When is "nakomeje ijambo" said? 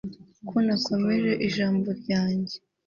0.65-1.87